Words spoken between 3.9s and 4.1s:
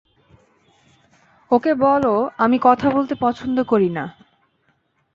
না।